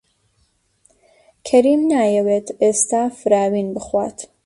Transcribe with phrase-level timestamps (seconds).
[1.47, 4.17] کەریم نایەوێت ئێستا فراوین بخوات.